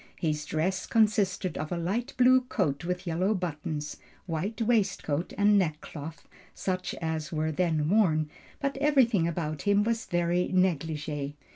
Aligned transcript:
His 0.19 0.45
dress 0.45 0.87
consisted 0.87 1.59
of 1.59 1.71
a 1.71 1.77
light 1.77 2.15
blue 2.17 2.41
coat 2.41 2.83
with 2.83 3.05
yellow 3.05 3.35
buttons, 3.35 3.97
white 4.25 4.59
waistcoat 4.59 5.31
and 5.37 5.59
neckcloth, 5.59 6.27
such 6.55 6.95
as 6.95 7.31
were 7.31 7.51
then 7.51 7.87
worn, 7.87 8.27
but 8.59 8.77
everything 8.77 9.27
about 9.27 9.61
him 9.61 9.83
was 9.83 10.05
very 10.07 10.47
negligee. 10.47 11.35